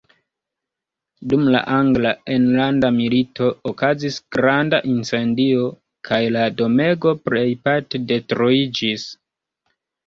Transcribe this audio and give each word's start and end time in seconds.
Dum 1.33 1.43
la 1.55 1.59
angla 1.73 2.13
enlanda 2.37 2.91
milito 2.97 3.51
okazis 3.73 4.19
granda 4.37 4.81
incendio, 4.95 5.69
kaj 6.11 6.23
la 6.39 6.49
domego 6.65 7.17
plejparte 7.29 8.07
detruiĝis. 8.13 9.11